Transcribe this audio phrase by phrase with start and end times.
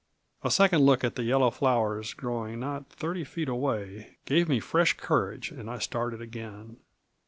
[0.43, 4.97] A second look at the yellow flowers growing not thirty feet away gave me fresh
[4.97, 6.77] courage and I started again.